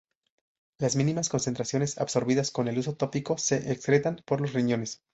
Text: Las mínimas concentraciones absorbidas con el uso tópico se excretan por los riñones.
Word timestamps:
Las 0.79 0.95
mínimas 0.95 1.29
concentraciones 1.29 1.99
absorbidas 1.99 2.49
con 2.49 2.67
el 2.67 2.79
uso 2.79 2.95
tópico 2.95 3.37
se 3.37 3.71
excretan 3.71 4.23
por 4.25 4.41
los 4.41 4.51
riñones. 4.53 5.03